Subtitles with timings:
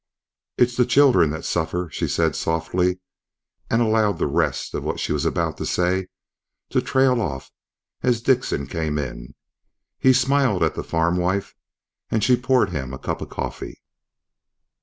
[0.57, 2.97] "It's the children that suffer..." she said softly
[3.69, 6.07] and allowed the rest of what she was about to say
[6.71, 7.51] trail off
[8.01, 9.35] as Dickson came in.
[9.99, 11.53] He smiled at the farmwife
[12.09, 13.79] and she poured him a cup of coffee.